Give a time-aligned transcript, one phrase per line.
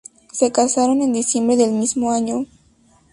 [0.31, 2.47] Se casaron en diciembre del mismo año.